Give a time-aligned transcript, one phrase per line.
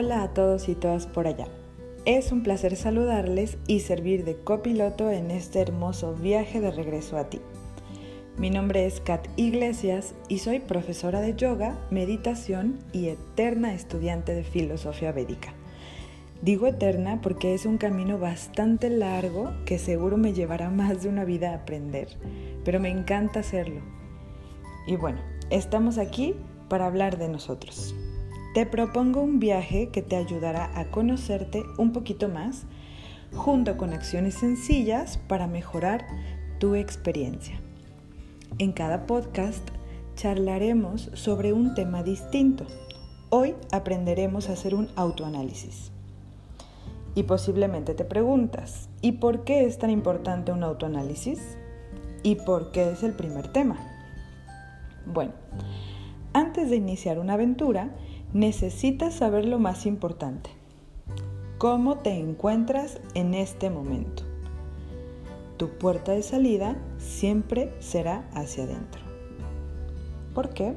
[0.00, 1.48] Hola a todos y todas por allá.
[2.04, 7.28] Es un placer saludarles y servir de copiloto en este hermoso viaje de regreso a
[7.28, 7.40] ti.
[8.36, 14.44] Mi nombre es Kat Iglesias y soy profesora de yoga, meditación y eterna estudiante de
[14.44, 15.52] filosofía védica.
[16.42, 21.24] Digo eterna porque es un camino bastante largo que seguro me llevará más de una
[21.24, 22.06] vida a aprender,
[22.64, 23.80] pero me encanta hacerlo.
[24.86, 25.18] Y bueno,
[25.50, 26.36] estamos aquí
[26.68, 27.96] para hablar de nosotros.
[28.54, 32.64] Te propongo un viaje que te ayudará a conocerte un poquito más,
[33.34, 36.06] junto con acciones sencillas para mejorar
[36.58, 37.60] tu experiencia.
[38.58, 39.68] En cada podcast
[40.16, 42.66] charlaremos sobre un tema distinto.
[43.28, 45.92] Hoy aprenderemos a hacer un autoanálisis.
[47.14, 51.58] Y posiblemente te preguntas, ¿y por qué es tan importante un autoanálisis?
[52.22, 53.76] ¿Y por qué es el primer tema?
[55.04, 55.32] Bueno,
[56.32, 57.90] antes de iniciar una aventura,
[58.32, 60.50] necesitas saber lo más importante.
[61.58, 64.22] ¿Cómo te encuentras en este momento?
[65.56, 69.00] Tu puerta de salida siempre será hacia adentro.
[70.34, 70.74] ¿Por qué?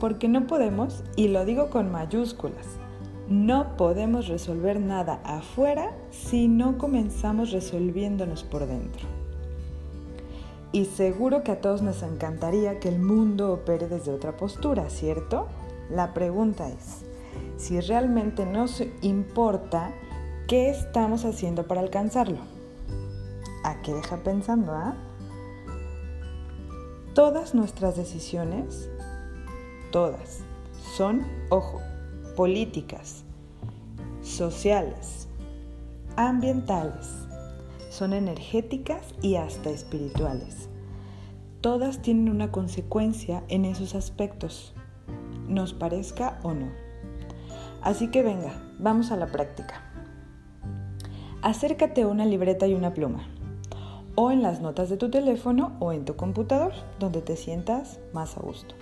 [0.00, 2.66] Porque no podemos, y lo digo con mayúsculas,
[3.28, 9.06] no podemos resolver nada afuera si no comenzamos resolviéndonos por dentro.
[10.72, 15.46] Y seguro que a todos nos encantaría que el mundo opere desde otra postura, ¿cierto?
[15.90, 17.02] La pregunta es,
[17.56, 19.92] si realmente nos importa,
[20.46, 22.38] ¿qué estamos haciendo para alcanzarlo?
[23.64, 24.94] ¿A qué deja pensando, ah?
[27.12, 28.88] Todas nuestras decisiones,
[29.90, 30.38] todas,
[30.96, 31.80] son, ojo,
[32.36, 33.24] políticas,
[34.22, 35.26] sociales,
[36.16, 37.08] ambientales,
[37.90, 40.68] son energéticas y hasta espirituales.
[41.60, 44.72] Todas tienen una consecuencia en esos aspectos
[45.50, 46.70] nos parezca o no.
[47.82, 49.82] Así que venga, vamos a la práctica.
[51.42, 53.26] Acércate a una libreta y una pluma,
[54.14, 58.36] o en las notas de tu teléfono o en tu computador, donde te sientas más
[58.36, 58.74] a gusto.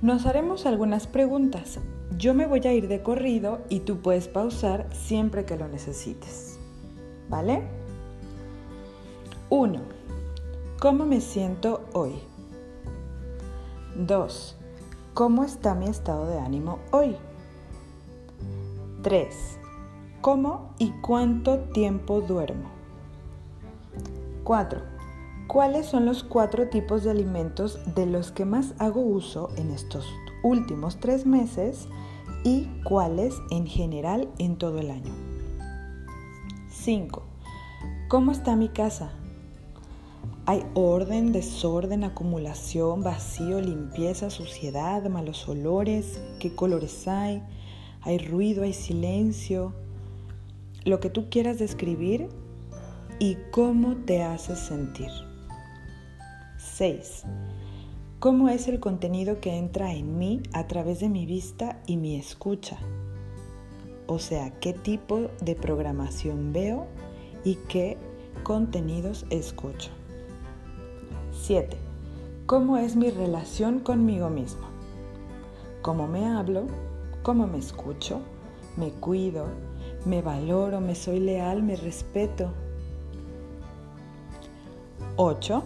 [0.00, 1.78] Nos haremos algunas preguntas.
[2.18, 6.58] Yo me voy a ir de corrido y tú puedes pausar siempre que lo necesites.
[7.28, 7.62] ¿Vale?
[9.48, 9.80] 1.
[10.80, 12.14] ¿Cómo me siento hoy?
[13.96, 14.61] 2.
[15.14, 17.16] ¿Cómo está mi estado de ánimo hoy?
[19.02, 19.58] 3.
[20.22, 22.70] ¿Cómo y cuánto tiempo duermo?
[24.44, 24.80] 4.
[25.48, 30.06] ¿Cuáles son los cuatro tipos de alimentos de los que más hago uso en estos
[30.42, 31.88] últimos tres meses
[32.42, 35.12] y cuáles en general en todo el año?
[36.70, 37.22] 5.
[38.08, 39.12] ¿Cómo está mi casa?
[40.44, 47.44] Hay orden, desorden, acumulación, vacío, limpieza, suciedad, malos olores, qué colores hay,
[48.00, 49.72] hay ruido, hay silencio,
[50.84, 52.28] lo que tú quieras describir
[53.20, 55.10] y cómo te haces sentir.
[56.58, 57.22] 6.
[58.18, 62.16] ¿Cómo es el contenido que entra en mí a través de mi vista y mi
[62.16, 62.78] escucha?
[64.08, 66.88] O sea, qué tipo de programación veo
[67.44, 67.96] y qué
[68.42, 69.90] contenidos escucho.
[71.42, 71.76] 7.
[72.46, 74.68] ¿Cómo es mi relación conmigo mismo?
[75.82, 76.68] ¿Cómo me hablo?
[77.24, 78.20] ¿Cómo me escucho?
[78.76, 79.46] ¿Me cuido?
[80.04, 80.80] ¿Me valoro?
[80.80, 81.64] ¿Me soy leal?
[81.64, 82.52] ¿Me respeto?
[85.16, 85.64] 8.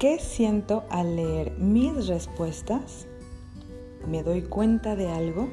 [0.00, 3.06] ¿Qué siento al leer mis respuestas?
[4.08, 5.46] ¿Me doy cuenta de algo?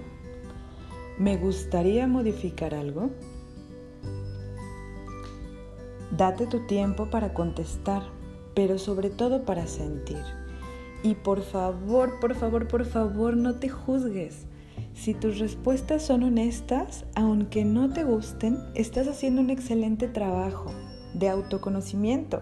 [1.20, 3.12] ¿Me gustaría modificar algo?
[6.10, 8.17] Date tu tiempo para contestar
[8.58, 10.24] pero sobre todo para sentir.
[11.04, 14.48] Y por favor, por favor, por favor, no te juzgues.
[14.96, 20.72] Si tus respuestas son honestas, aunque no te gusten, estás haciendo un excelente trabajo
[21.14, 22.42] de autoconocimiento.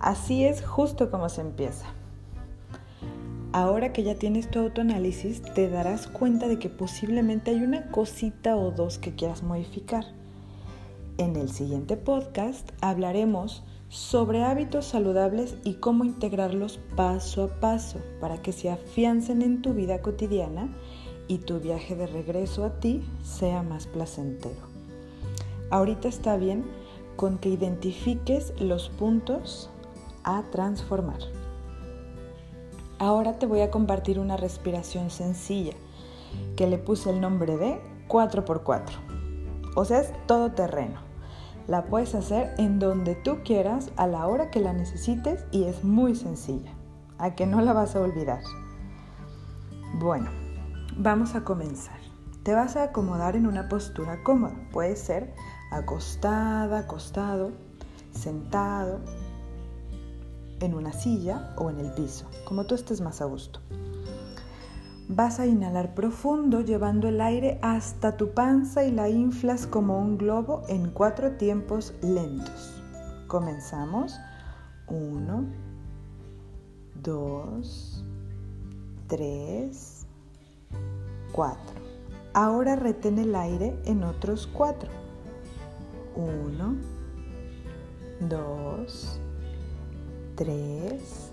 [0.00, 1.84] Así es justo como se empieza.
[3.52, 8.56] Ahora que ya tienes tu autoanálisis, te darás cuenta de que posiblemente hay una cosita
[8.56, 10.06] o dos que quieras modificar.
[11.18, 18.42] En el siguiente podcast hablaremos sobre hábitos saludables y cómo integrarlos paso a paso para
[18.42, 20.68] que se afiancen en tu vida cotidiana
[21.28, 24.60] y tu viaje de regreso a ti sea más placentero.
[25.70, 26.64] Ahorita está bien
[27.16, 29.70] con que identifiques los puntos
[30.24, 31.20] a transformar.
[32.98, 35.74] Ahora te voy a compartir una respiración sencilla
[36.56, 38.82] que le puse el nombre de 4x4.
[39.74, 41.05] O sea, es todo terreno.
[41.66, 45.82] La puedes hacer en donde tú quieras, a la hora que la necesites y es
[45.82, 46.72] muy sencilla.
[47.18, 48.42] A que no la vas a olvidar.
[49.98, 50.30] Bueno,
[50.96, 51.98] vamos a comenzar.
[52.42, 54.54] Te vas a acomodar en una postura cómoda.
[54.72, 55.34] Puede ser
[55.72, 57.50] acostada, acostado,
[58.12, 59.00] sentado,
[60.60, 63.60] en una silla o en el piso, como tú estés más a gusto.
[65.08, 70.18] Vas a inhalar profundo llevando el aire hasta tu panza y la inflas como un
[70.18, 72.82] globo en cuatro tiempos lentos.
[73.28, 74.18] Comenzamos.
[74.88, 75.44] Uno,
[77.00, 78.04] dos,
[79.06, 80.06] tres,
[81.30, 81.80] cuatro.
[82.34, 84.90] Ahora retén el aire en otros cuatro.
[86.16, 86.74] Uno,
[88.28, 89.20] dos,
[90.34, 91.30] tres,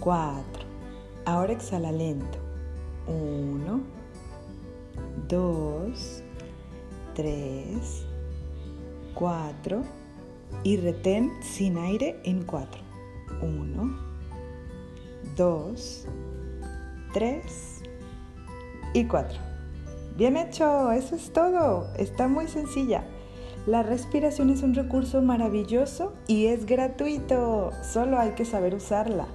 [0.00, 0.64] cuatro.
[1.24, 2.45] Ahora exhala lento.
[3.06, 3.80] Uno,
[5.28, 6.22] dos,
[7.14, 8.04] tres,
[9.14, 9.82] cuatro
[10.62, 12.80] y retén sin aire en cuatro.
[13.40, 13.96] Uno,
[15.36, 16.06] dos,
[17.12, 17.82] tres
[18.92, 19.38] y cuatro.
[20.16, 21.92] Bien hecho, eso es todo.
[21.96, 23.04] Está muy sencilla.
[23.66, 27.70] La respiración es un recurso maravilloso y es gratuito.
[27.82, 29.26] Solo hay que saber usarla.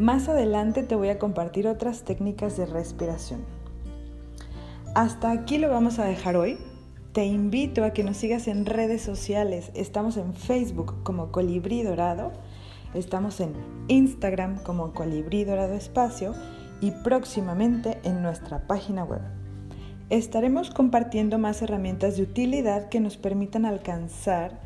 [0.00, 3.44] Más adelante te voy a compartir otras técnicas de respiración.
[4.94, 6.56] Hasta aquí lo vamos a dejar hoy.
[7.12, 9.70] Te invito a que nos sigas en redes sociales.
[9.74, 12.32] Estamos en Facebook como Colibrí Dorado,
[12.94, 13.52] estamos en
[13.88, 16.34] Instagram como Colibrí Dorado Espacio
[16.80, 19.20] y próximamente en nuestra página web.
[20.08, 24.60] Estaremos compartiendo más herramientas de utilidad que nos permitan alcanzar,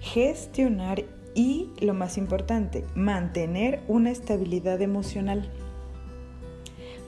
[0.00, 1.04] gestionar
[1.34, 5.50] y, lo más importante, mantener una estabilidad emocional.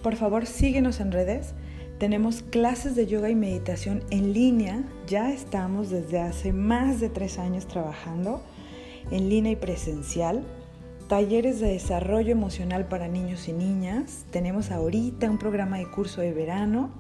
[0.02, 1.54] Por favor, síguenos en redes.
[1.98, 4.84] Tenemos clases de yoga y meditación en línea.
[5.06, 8.42] Ya estamos desde hace más de tres años trabajando
[9.10, 10.44] en línea y presencial.
[11.08, 14.26] Talleres de desarrollo emocional para niños y niñas.
[14.30, 16.90] Tenemos ahorita un programa de curso de verano.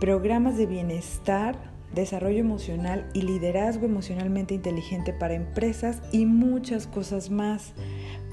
[0.00, 7.72] Programas de bienestar desarrollo emocional y liderazgo emocionalmente inteligente para empresas y muchas cosas más.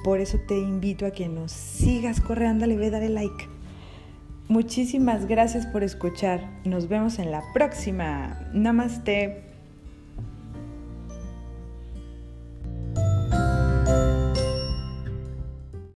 [0.04, 3.48] Por eso te invito a que nos sigas corriendo, le ve, dale like.
[4.48, 6.60] Muchísimas gracias por escuchar.
[6.66, 8.50] Nos vemos en la próxima.
[8.54, 9.51] Namaste.